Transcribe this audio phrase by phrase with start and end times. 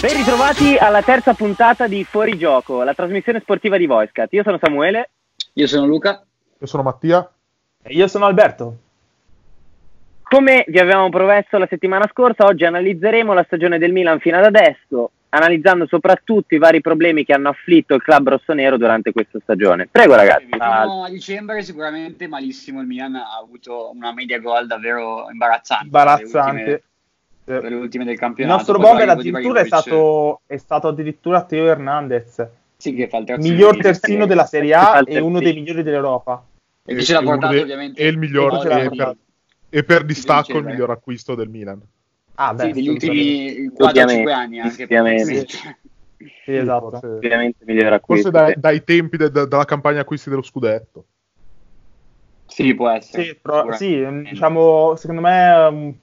[0.00, 4.32] Ben ritrovati alla terza puntata di Fuori Gioco, la trasmissione sportiva di Voicecat.
[4.32, 5.10] Io sono Samuele.
[5.52, 6.24] Io sono Luca.
[6.58, 7.30] Io sono Mattia.
[7.82, 8.78] E io sono Alberto.
[10.22, 14.44] Come vi avevamo promesso la settimana scorsa, oggi analizzeremo la stagione del Milan fino ad
[14.44, 19.86] adesso, analizzando soprattutto i vari problemi che hanno afflitto il club rossonero durante questa stagione.
[19.90, 20.46] Prego ragazzi.
[20.50, 25.84] Fino a dicembre sicuramente malissimo, il Milan ha avuto una media gol davvero imbarazzante.
[25.84, 26.84] Imbarazzante
[27.58, 28.60] per le ultime del campionato.
[28.60, 32.48] Il nostro bomber addirittura è stato, è stato addirittura Teo Hernandez.
[32.76, 33.52] Sì, che fa il terzino.
[33.52, 36.46] Miglior terzino della Serie A e uno dei migliori dell'europa.
[36.84, 38.00] E che ce l'ha portato de- ovviamente.
[38.00, 39.16] E il miglior, e, per,
[39.68, 41.80] e per distacco il miglior acquisto del Milan.
[42.36, 44.84] Ah, beh, sì, degli ultimi 4-5 anni anche.
[44.84, 45.46] Ovviamente.
[46.44, 46.90] Sì, esatto.
[46.90, 48.30] Forse, ovviamente miglior acquisto.
[48.30, 51.04] Forse dai, dai tempi de- de- della campagna acquisti dello scudetto.
[52.46, 53.24] Sì, può essere.
[53.24, 55.98] Sì, però, sì diciamo, secondo me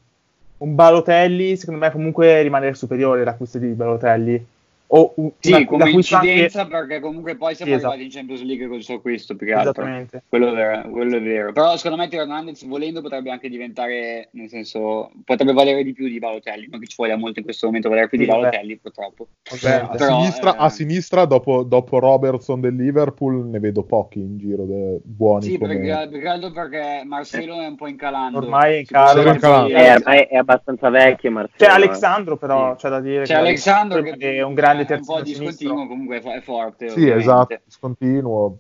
[0.60, 4.46] un Balotelli, secondo me comunque rimane superiore l'acquisto di Balotelli.
[4.90, 6.72] O un, sì, una, come incidenza anche...
[6.72, 8.20] perché comunque poi siamo sì, arrivati esatto.
[8.20, 9.72] in Champions League con solo questo più che altro.
[9.72, 10.24] Esattamente.
[10.30, 11.52] Quello è, vero, quello è vero.
[11.52, 16.08] Però secondo me Teo Hernandez volendo potrebbe anche diventare, nel senso, potrebbe valere di più
[16.08, 18.76] di Balotelli, non che ci voglia molto in questo momento valere più sì, di Balotelli
[18.76, 18.80] beh.
[18.82, 19.28] purtroppo.
[19.50, 20.58] Vabbè, Però, a sinistra, eh...
[20.58, 25.00] a sinistra dopo, dopo, Robertson del Liverpool ne vedo pochi in giro de...
[25.04, 25.44] buoni.
[25.44, 25.80] Sì, come...
[25.80, 28.38] perché, perché, perché Marcelo è un po' incalando.
[28.38, 29.22] Ormai è in calo.
[29.22, 31.58] È, ormai è abbastanza vecchio Marcelo.
[31.58, 33.24] C'è Alexandro però, c'è da dire.
[33.24, 36.90] C'è Alexandro che è un grande terzino discontinuo comunque è forte.
[36.90, 37.22] Sì, ovviamente.
[37.22, 38.58] esatto, discontinuo.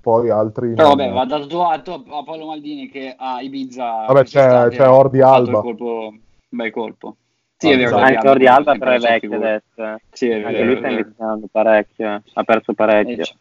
[0.00, 0.74] Poi altri.
[0.74, 0.96] Però non...
[0.96, 4.04] vabbè, va dato atto a Paolo Maldini che a Ibiza.
[4.06, 5.60] Vabbè, c'è, c'è Ordi Alba.
[5.60, 7.16] Colpo, un bel colpo.
[7.56, 7.96] Sì, è vero.
[7.96, 9.82] Anche Ordi Alba, però è vecchio adesso.
[9.82, 9.96] Eh.
[10.10, 10.48] Sì, è vero.
[10.48, 12.22] Anche lui sta invecchiando parecchio.
[12.34, 13.22] Ha perso parecchio.
[13.22, 13.36] Eh,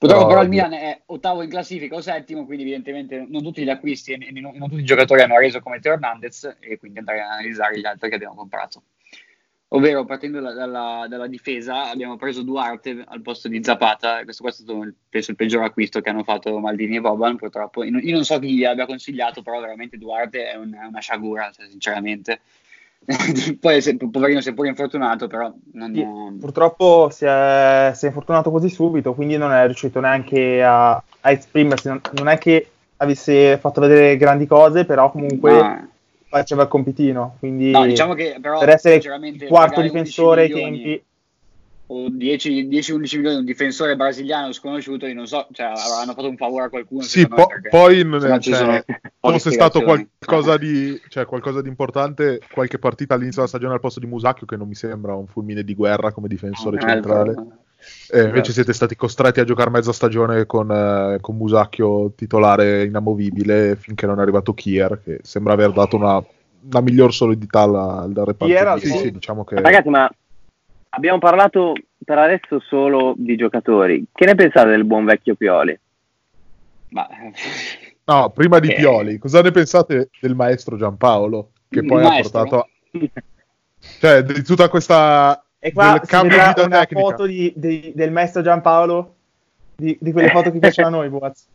[0.00, 3.68] Purtroppo però il Milan è ottavo in classifica o settimo, quindi evidentemente non tutti gli
[3.68, 7.20] acquisti e non, non, tutti i giocatori hanno reso come Teo Hernandez e quindi andare
[7.20, 8.82] a analizzare gli altri che abbiamo comprato.
[9.72, 14.24] Ovvero, partendo da, dalla, dalla, difesa, abbiamo preso Duarte al posto di Zapata.
[14.24, 17.36] Questo qua è stato il, penso, il peggior acquisto che hanno fatto Maldini e Boban.
[17.36, 20.98] Purtroppo, io, non so chi gli abbia consigliato, però veramente Duarte è, un, è una
[20.98, 22.40] sciagura, cioè, sinceramente.
[23.60, 25.54] Poi, se, poverino, si è pure infortunato, però.
[25.74, 30.64] Non, sì, purtroppo si è, si è, infortunato così subito, quindi non è riuscito neanche
[30.64, 31.86] a, a esprimersi.
[31.86, 35.52] Non, non, è che avesse fatto vedere grandi cose, però comunque.
[35.52, 35.88] Ma
[36.30, 37.36] faceva il compitino.
[37.38, 41.04] Quindi no, diciamo che però, per essere il quarto difensore ai tempi
[41.92, 46.66] o 10-11 milioni un difensore brasiliano sconosciuto, io non so, cioè, avranno fatto un favore
[46.66, 47.02] a qualcuno.
[47.02, 48.84] Sì, po- poi non cioè,
[49.18, 53.98] fosse stato qualcosa di, cioè, qualcosa di importante, qualche partita all'inizio della stagione al posto
[53.98, 57.34] di Musacchio, che non mi sembra un fulmine di guerra come difensore no, centrale.
[58.12, 63.76] Eh, invece siete stati costretti a giocare mezza stagione con, eh, con Musacchio titolare inamovibile
[63.76, 66.22] finché non è arrivato Kier, che sembra aver dato una,
[66.62, 68.46] una miglior solidità al, al reparto.
[68.46, 69.60] Kier, sì, sì, diciamo che...
[69.60, 70.10] Ragazzi, ma
[70.90, 71.72] abbiamo parlato
[72.04, 74.04] per adesso solo di giocatori.
[74.12, 75.78] Che ne pensate del buon vecchio Pioli?
[76.88, 77.06] Ma...
[78.04, 81.52] No, prima di Pioli, cosa ne pensate del maestro Giampaolo?
[81.68, 82.40] Che poi maestro?
[82.40, 82.68] ha portato...
[82.92, 83.22] A...
[83.98, 89.14] Cioè, di tutta questa e qua cambio di una foto di, di, del maestro Giampaolo,
[89.76, 91.46] di, di quelle foto che piacciono a noi, Boaz.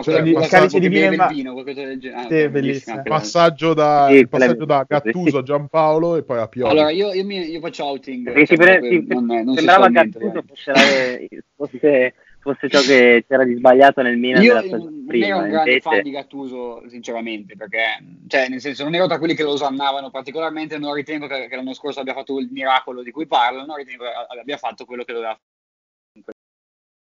[0.00, 1.26] Cioè, il calice di vino, ma...
[1.26, 2.22] vino qualcosa del genere.
[2.22, 3.02] Ah, sì, bellissimo.
[3.02, 6.70] Passaggio da, sì, passaggio da Gattuso a Giampaolo e poi a Pioli.
[6.70, 8.44] Allora, io, io, mi, io faccio outing.
[8.46, 14.18] Cioè, pre- non, non sembrava Gattuso fosse, fosse, fosse, ciò che c'era di sbagliato nel
[14.18, 15.80] Milan io non prima, ero un grande invece...
[15.88, 20.10] fan di Gattuso, sinceramente, perché, cioè, nel senso, non ero tra quelli che lo osannavano
[20.10, 24.04] particolarmente, non ritengo che, che l'anno scorso abbia fatto il miracolo di cui parlano, ritengo
[24.04, 26.36] che abbia fatto quello che doveva fare.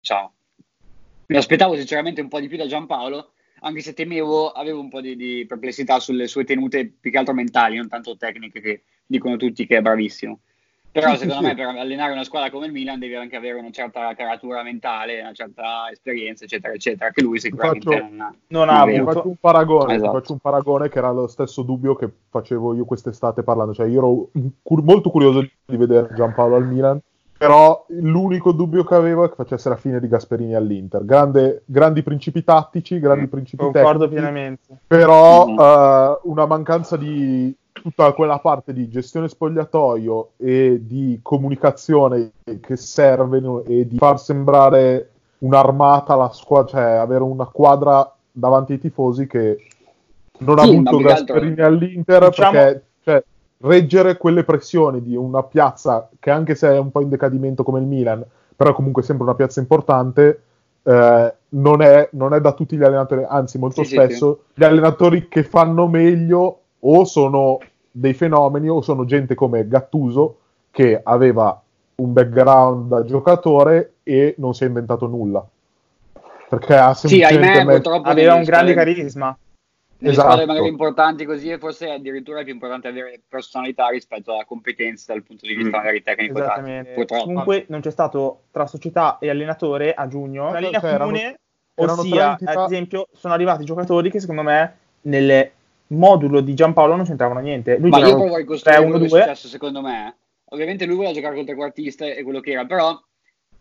[0.01, 0.35] Ciao
[1.33, 5.01] mi aspettavo sinceramente un po' di più da Giampaolo, anche se temevo, avevo un po'
[5.01, 9.37] di, di, perplessità sulle sue tenute più che altro mentali, non tanto tecniche che dicono
[9.37, 10.41] tutti che è bravissimo.
[10.93, 14.15] Però secondo me per allenare una squadra come il Milan devi anche avere una certa
[14.15, 18.35] caratura mentale, una certa esperienza, eccetera, eccetera, che lui sicuramente faccio, non ha.
[18.49, 20.13] Non ha faccio un paragone, esatto.
[20.13, 23.99] faccio un paragone che era lo stesso dubbio che facevo io quest'estate parlando, cioè io
[23.99, 27.01] ero cur- molto curioso di vedere Giampaolo al Milan
[27.43, 31.05] però l'unico dubbio che avevo è che facesse la fine di Gasperini all'Inter.
[31.05, 34.79] Grande, grandi principi tattici, grandi principi Concordo tecnici, pienamente.
[34.87, 35.59] Però mm-hmm.
[35.59, 42.31] uh, una mancanza di tutta quella parte di gestione spogliatoio e di comunicazione
[42.61, 48.79] che serve e di far sembrare un'armata la squadra, cioè avere una quadra davanti ai
[48.79, 49.59] tifosi che
[50.39, 51.67] non sì, ha avuto Gasperini altro...
[51.67, 52.51] all'Inter diciamo...
[52.53, 53.25] perché cioè,
[53.59, 57.81] reggere quelle pressioni di una piazza che anche se è un po' in decadimento come
[57.81, 58.25] il Milan,
[58.55, 60.43] però comunque sempre una piazza importante,
[60.85, 64.61] eh, non, è, non, è, da tutti gli allenatori, anzi molto sì, spesso sì.
[64.61, 67.59] gli allenatori che fanno meglio o sono
[67.93, 70.39] dei fenomeni o sono gente come Gattuso
[70.71, 71.61] che aveva
[71.97, 75.47] un background da giocatore e non si è inventato nulla.
[76.49, 79.37] Perché ha semplicemente sì, ahimè, met- aveva un grande carisma.
[79.99, 80.31] Nelle esatto.
[80.31, 85.13] squadre magari importanti così e forse addirittura è più importante avere personalità rispetto alla competenza
[85.13, 85.81] dal punto di vista mm.
[85.81, 87.07] magari tecnico Esattamente.
[87.07, 91.39] Comunque non c'è stato tra società e allenatore a giugno una linea cioè, comune,
[91.75, 95.51] erano, ossia ad esempio sono arrivati giocatori che secondo me nel
[95.89, 97.79] modulo di Giampaolo non c'entravano niente.
[97.79, 99.19] Lui Ma io poi vorrei costruire 3, 1, quello 2.
[99.19, 100.17] che è successo secondo me.
[100.51, 103.01] Ovviamente lui voleva giocare col trequartista e quello che era, però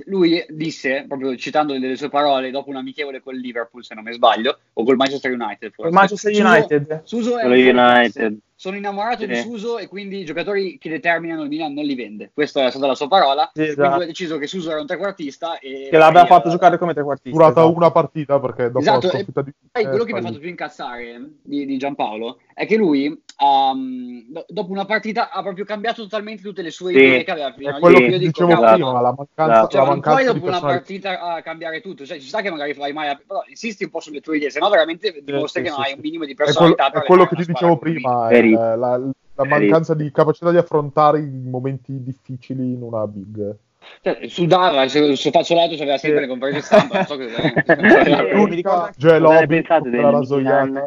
[0.06, 4.14] lui disse, proprio citando delle sue parole, dopo un amichevole col Liverpool, se non mi
[4.14, 5.72] sbaglio, o col Manchester United.
[5.72, 5.92] Forse.
[5.92, 7.02] Manchester United.
[7.04, 9.26] Suso, Suso è United sono innamorato sì.
[9.26, 12.30] di Suso e quindi i giocatori che determinano il Milan non li vende.
[12.32, 13.50] Questa è stata la sua parola.
[13.52, 13.88] Sì, esatto.
[13.88, 16.52] Quindi ha deciso che Suso era un trequartista e che l'aveva fatto era...
[16.52, 17.36] giocare come trequartista.
[17.36, 17.76] Durata esatto.
[17.76, 19.08] una partita perché dopo esatto.
[19.08, 22.68] la sconfitta di e quello che mi ha fatto più incazzare di, di Giampaolo è
[22.68, 26.98] che lui um, do, dopo una partita ha proprio cambiato totalmente tutte le sue sì.
[27.00, 27.78] idee che aveva prima.
[27.78, 31.20] È quello che dicevo dico, prima, la mancanza, cioè, la mancanza poi dopo una partita
[31.20, 34.22] a cambiare tutto, cioè ci sta che magari fai mai però insisti un po' sulle
[34.22, 36.88] tue idee, se no veramente dimostri sì, che non hai un minimo di personalità.
[36.88, 38.98] È quello, è quello che ti dicevo prima, la,
[39.36, 43.56] la mancanza di capacità di affrontare i momenti difficili in una big.
[44.02, 47.30] Cioè, sudava, se, se faccio l'altro c'aveva sempre le conferenze stampa, non so che
[48.34, 50.86] L'unica Lobby pensate del Milan,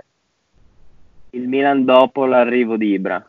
[1.31, 3.29] il Milan dopo l'arrivo di Ibra.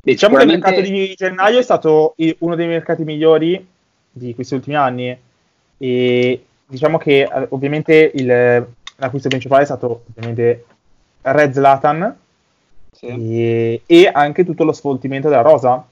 [0.00, 3.66] Diciamo che il mercato di gennaio è stato uno dei mercati migliori
[4.10, 5.16] di questi ultimi anni.
[5.80, 8.26] E diciamo che eh, ovviamente il,
[8.96, 10.64] l'acquisto principale è stato ovviamente
[11.22, 12.16] Red Zlatan
[12.92, 13.06] sì.
[13.06, 15.84] e, e, anche tutto lo sfoltimento della rosa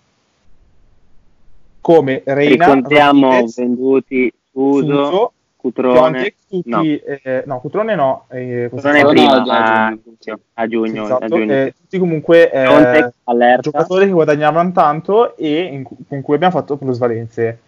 [1.81, 6.82] come Reina Ricontiamo Rodriguez, venduti Uso, Suso, Cutrone tutti, no.
[6.82, 11.52] Eh, no, Cutrone no eh, Cutrone prima a, a, giugno, a giugno, esatto, a giugno.
[11.52, 13.12] Eh, tutti comunque eh,
[13.60, 17.58] giocatori che guadagnavano tanto e in, con cui abbiamo fatto plusvalenze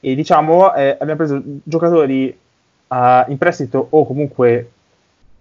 [0.00, 2.36] e diciamo eh, abbiamo preso giocatori
[2.90, 4.70] in prestito o comunque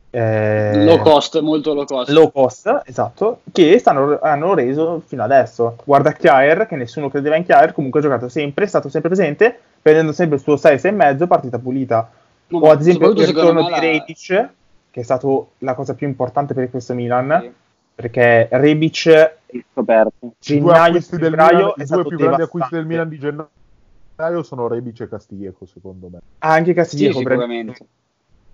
[0.10, 2.10] eh, low cost, molto low cost.
[2.10, 5.76] Low cost, esatto, che stanno, hanno reso fino adesso.
[5.84, 9.60] Guarda Chiaer, che nessuno credeva in Chiaer, comunque ha giocato sempre, è stato sempre presente,
[9.82, 12.10] prendendo sempre il suo 6, 6,5, partita pulita.
[12.48, 13.80] No, o ad esempio il ritorno di la...
[13.80, 14.50] Rebic,
[14.92, 17.52] che è stato la cosa più importante per questo Milan, sì.
[17.94, 19.36] perché Rebic
[19.72, 20.34] scoperto.
[20.40, 25.02] Gennaio, I due, Milan, i due più grandi acquisti del Milan di gennaio sono Rebic
[25.02, 26.20] e Castiglieco, secondo me.
[26.40, 27.86] Anche Castiglieco, sì, sicuramente.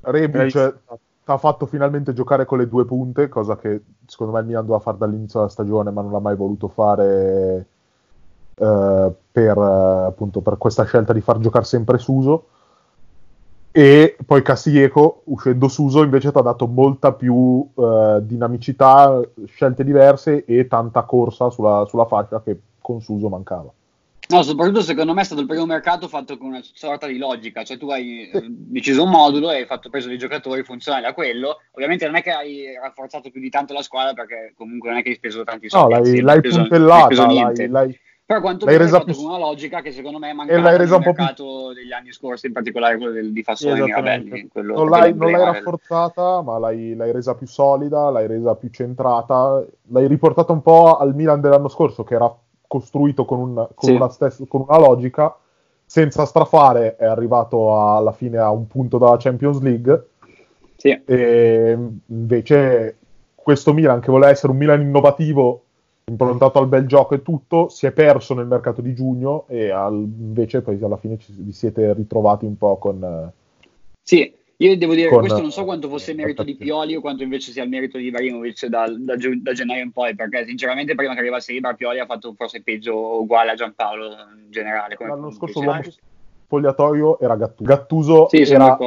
[0.02, 0.76] Rebic
[1.26, 4.84] ha fatto finalmente giocare con le due punte, cosa che secondo me il Milan doveva
[4.84, 7.66] fare dall'inizio della stagione, ma non ha mai voluto fare
[8.56, 12.48] eh, per, appunto, per questa scelta di far giocare sempre Suso.
[13.72, 20.46] E poi Castiglieco, uscendo Suso, invece ti ha dato molta più eh, dinamicità, scelte diverse
[20.46, 23.72] e tanta corsa sulla, sulla fascia che con Suso mancava.
[24.30, 27.64] No, soprattutto secondo me è stato il primo mercato fatto con una sorta di logica,
[27.64, 31.14] cioè tu hai eh, deciso un modulo e hai fatto preso dei giocatori funzionali a
[31.14, 35.00] quello, ovviamente non è che hai rafforzato più di tanto la squadra perché comunque non
[35.00, 35.94] è che hai speso tanti soldi.
[35.94, 39.14] No, l'hai, l'hai preso, puntellata, l'hai, l'hai, però quanto l'hai resa più...
[39.14, 41.74] con una logica che secondo me è mancata nel mercato più...
[41.74, 44.50] degli anni scorsi, in particolare quello del, di Fassoni e Mirabelli.
[44.54, 49.62] Non l'hai, non l'hai rafforzata, ma l'hai, l'hai, resa più solida, l'hai resa più centrata,
[49.90, 52.34] l'hai riportata un po' al Milan dell'anno scorso che era
[52.74, 53.96] costruito con, un, con, sì.
[53.96, 55.36] una, stessa, con una logica,
[55.86, 60.08] senza strafare è arrivato alla fine a un punto dalla Champions League.
[60.76, 61.00] Sì.
[61.06, 61.78] E
[62.08, 62.98] invece
[63.36, 65.62] questo Milan, che voleva essere un Milan innovativo,
[66.06, 69.94] improntato al bel gioco e tutto, si è perso nel mercato di giugno e al,
[69.94, 73.32] invece poi alla fine ci, vi siete ritrovati un po' con...
[74.02, 77.02] Sì, io devo dire che questo non so quanto fosse il merito di Pioli o
[77.02, 80.94] quanto invece sia il merito di Ibrahimovic da, da, da, gennaio in poi, perché sinceramente
[80.94, 84.96] prima che arrivasse Ibra Pioli ha fatto forse peggio uguale a Giampaolo in generale.
[85.00, 85.82] L'anno scorso l'uomo
[86.46, 87.68] spogliatoio era Gattuso.
[87.68, 88.78] Gattuso sì, era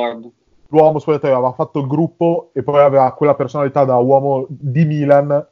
[0.68, 5.46] l'uomo spogliatoio, aveva fatto il gruppo e poi aveva quella personalità da uomo di Milan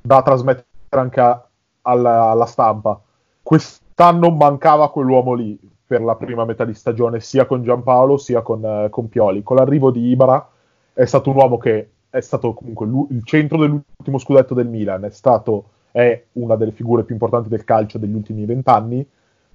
[0.00, 1.48] da trasmettere anche a,
[1.82, 3.00] alla, alla stampa.
[3.40, 8.62] Quest'anno mancava quell'uomo lì per la prima metà di stagione, sia con Giampaolo sia con,
[8.62, 9.42] uh, con Pioli.
[9.42, 10.48] Con l'arrivo di Ibra
[10.92, 15.10] è stato un uomo che è stato comunque il centro dell'ultimo scudetto del Milan, è
[15.10, 19.06] stato è una delle figure più importanti del calcio degli ultimi vent'anni,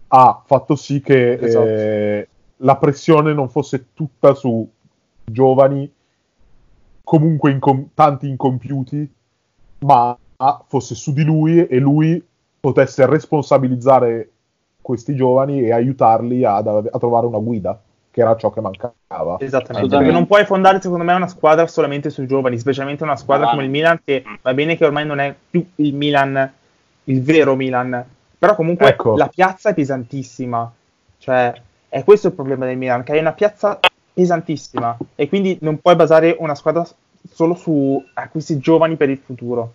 [0.08, 1.66] ha fatto sì che esatto.
[1.66, 4.68] eh, la pressione non fosse tutta su
[5.26, 5.92] giovani,
[7.04, 9.14] comunque incom- tanti incompiuti,
[9.80, 10.18] ma
[10.68, 12.26] fosse su di lui e lui
[12.60, 14.30] potesse responsabilizzare
[14.90, 17.80] questi giovani e aiutarli ad, a trovare una guida,
[18.10, 19.38] che era ciò che mancava.
[19.38, 23.46] Esattamente, perché non puoi fondare secondo me una squadra solamente sui giovani, specialmente una squadra
[23.46, 23.50] ah.
[23.52, 26.52] come il Milan, che va bene che ormai non è più il Milan,
[27.04, 28.04] il vero Milan,
[28.40, 29.16] Però comunque ecco.
[29.16, 30.74] la piazza è pesantissima.
[31.20, 31.54] Cioè,
[31.88, 33.80] è questo il problema del Milan, che è una piazza
[34.12, 36.84] pesantissima e quindi non puoi basare una squadra
[37.32, 39.74] solo su acquisti giovani per il futuro.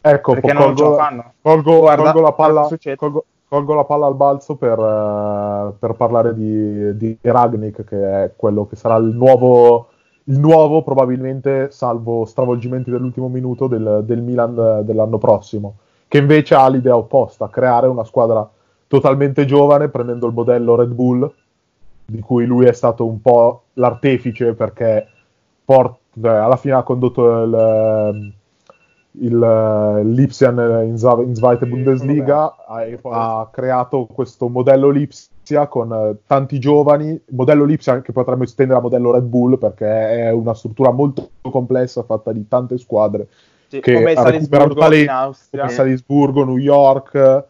[0.00, 1.32] Ecco, perché colgo, non ce lo fanno.
[1.42, 3.24] Colgo, Guarda, colgo, la palla, colgo,
[3.54, 8.66] colgo, la palla, al balzo per, uh, per parlare di, di, Ragnik, che è quello
[8.66, 9.90] che sarà il nuovo,
[10.24, 15.76] il nuovo, probabilmente, salvo stravolgimenti dell'ultimo minuto, del, del Milan dell'anno prossimo,
[16.08, 18.48] che invece ha l'idea opposta, creare una squadra
[18.88, 21.32] totalmente giovane, prendendo il modello Red Bull,
[22.06, 25.06] di cui lui è stato un po' l'artefice perché
[25.64, 28.32] port- eh, alla fine ha condotto il,
[29.20, 36.58] il, l'Ipsian in, in Zweite Bundesliga, ha, ha, creato questo modello Lipsia con eh, tanti
[36.58, 41.30] giovani, modello Lipsia che potremmo estendere a modello Red Bull perché è una struttura molto
[41.42, 43.28] complessa fatta di tante squadre
[43.68, 47.44] sì, che recuperano talenti, come Salisburgo, New York,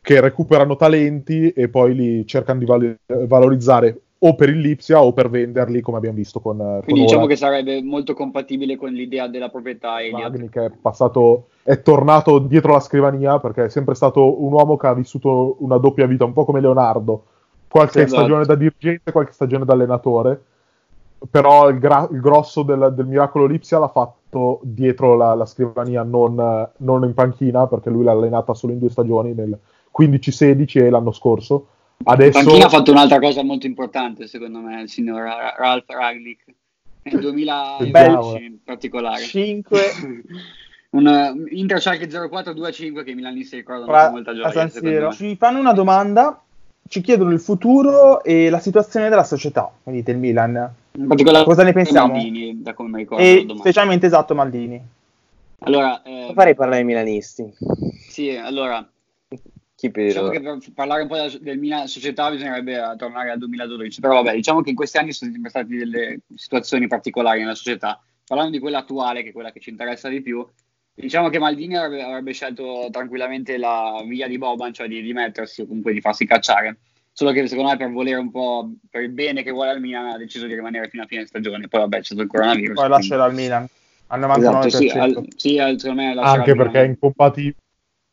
[0.00, 5.12] che recuperano talenti e poi li cercano di val- valorizzare o per il Lipsia o
[5.12, 7.32] per venderli come abbiamo visto con quindi con diciamo ora.
[7.32, 12.72] che sarebbe molto compatibile con l'idea della proprietà Magni che è passato è tornato dietro
[12.72, 16.34] la scrivania perché è sempre stato un uomo che ha vissuto una doppia vita un
[16.34, 17.24] po' come Leonardo
[17.68, 18.20] qualche esatto.
[18.20, 20.42] stagione da dirigente qualche stagione da allenatore
[21.30, 26.02] però il, gra- il grosso del, del, miracolo Lipsia l'ha fatto dietro la, la scrivania
[26.02, 29.58] non, non in panchina perché lui l'ha allenata solo in due stagioni nel
[29.98, 31.66] 15-16 e l'anno scorso.
[32.02, 32.38] Adesso...
[32.38, 35.22] Panchina ha fatto un'altra cosa molto importante, secondo me, il signor
[35.58, 36.44] Ralph Ragnick,
[37.02, 39.22] nel 2011 in particolare.
[39.22, 39.80] 5...
[40.90, 45.12] un uh, Inter Schalke 04-2-5 che i milanisti ricordano con molta gioia.
[45.12, 46.42] Ci fanno una domanda,
[46.88, 50.74] ci chiedono il futuro e la situazione della società, quindi del Milan.
[51.44, 52.12] Cosa ne pensiamo?
[52.12, 53.22] Maldini, da come mi ricordo.
[53.22, 54.82] E specialmente esatto Maldini.
[55.60, 57.52] Allora, eh, farei parlare ai milanisti.
[58.08, 58.84] Sì, allora,
[59.88, 64.22] Diciamo che per parlare un po' della, del Milan società bisognerebbe tornare al 2012, però
[64.22, 68.00] vabbè, diciamo che in questi anni sono sempre state delle situazioni particolari nella società.
[68.26, 70.46] Parlando di quella attuale, che è quella che ci interessa di più,
[70.94, 75.66] diciamo che Maldini avrebbe, avrebbe scelto tranquillamente la via di Boban, cioè di dimettersi o
[75.66, 76.78] comunque di farsi cacciare.
[77.12, 80.10] Solo che secondo me per volere un po' per il bene che vuole al Milan
[80.10, 81.68] ha deciso di rimanere fino a fine stagione.
[81.68, 82.74] Poi vabbè c'è stato il coronavirus.
[82.74, 83.66] Poi lascerà al Milan
[84.08, 84.66] al 99%.
[84.66, 87.56] Esatto, sì, al, sì, secondo me Anche perché è incompatibile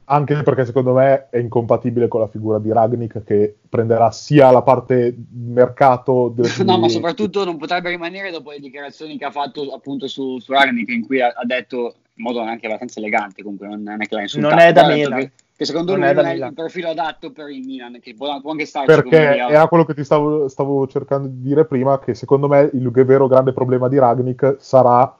[0.09, 4.61] anche perché secondo me è incompatibile con la figura di Ragnik che prenderà sia la
[4.61, 9.73] parte mercato del no ma soprattutto non potrebbe rimanere dopo le dichiarazioni che ha fatto
[9.73, 13.67] appunto su, su Ragnik in cui ha, ha, detto in modo anche abbastanza elegante comunque
[13.67, 15.19] non, è che l'ha insultato non è da Milan.
[15.19, 18.13] che, che secondo non lui è non è il profilo adatto per il Milan che
[18.15, 21.99] può, può anche starci perché era quello che ti stavo, stavo, cercando di dire prima
[21.99, 25.17] che secondo me il vero grande problema di Ragnik sarà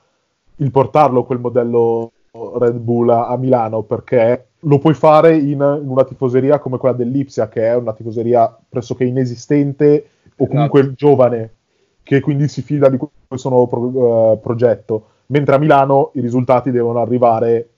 [0.60, 2.12] il portarlo quel modello
[2.58, 7.48] Red Bull a, Milano perché lo puoi fare in, in, una tifoseria come quella dell'Ipsia,
[7.48, 10.94] che è una tifoseria pressoché inesistente o comunque esatto.
[10.96, 11.54] giovane,
[12.02, 15.06] che quindi si fida di questo nuovo pro, uh, progetto.
[15.26, 17.68] Mentre a Milano i risultati devono arrivare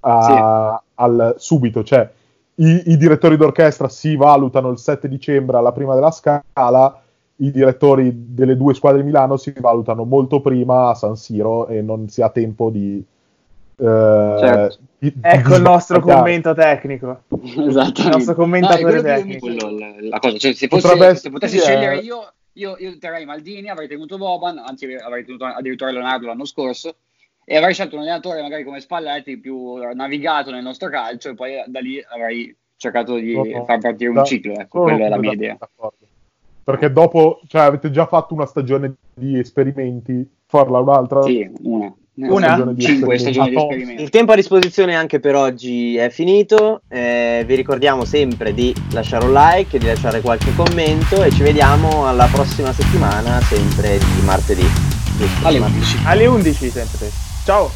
[0.00, 0.84] a, sì.
[0.96, 2.08] al, subito, cioè
[2.56, 7.00] i, i, direttori d'orchestra si valutano il 7 dicembre alla prima della scala,
[7.36, 11.80] i direttori delle due squadre di Milano si valutano molto prima a San Siro e
[11.80, 13.02] non si ha tempo di,
[13.76, 14.78] Uh, certo.
[15.20, 17.22] ecco il nostro commento tecnico.
[17.66, 18.02] Esatto.
[18.02, 19.48] Il nostro commentatore no, tecnico.
[19.48, 23.70] La, la cosa, cioè, se, fosse, se potessi sì, scegliere io, io, io terrei Maldini,
[23.70, 26.96] avrei tenuto Boban, anzi avrei tenuto addirittura Leonardo l'anno scorso
[27.44, 31.62] e avrei scelto un allenatore magari come Spalletti più navigato nel nostro calcio e poi
[31.66, 35.18] da lì avrei cercato di no, far partire un ciclo, ecco, no, quella è la
[35.18, 35.58] mia idea.
[36.64, 41.22] Perché dopo, cioè avete già fatto una stagione di esperimenti, farla un'altra?
[41.22, 42.74] Sì, una una?
[42.76, 44.02] Cinque stagioni di esperimento.
[44.02, 46.82] Il tempo a disposizione anche per oggi è finito.
[46.88, 52.06] Eh, vi ricordiamo sempre di lasciare un like, di lasciare qualche commento e ci vediamo
[52.06, 54.66] alla prossima settimana, sempre di martedì.
[55.42, 55.98] Alle 11.
[56.04, 57.10] Alle 11 sempre.
[57.44, 57.70] Ciao.